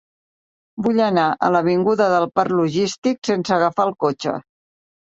[0.85, 4.39] Vull anar a l'avinguda del Parc Logístic sense agafar el cotxe.